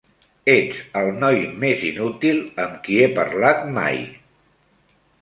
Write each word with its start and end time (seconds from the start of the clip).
Ets 0.53 0.79
el 1.01 1.09
noi 1.25 1.37
més 1.65 1.85
inútil 1.91 2.41
amb 2.65 2.83
qui 2.89 3.01
he 3.05 3.13
parlat 3.23 3.65
mai. 3.81 4.05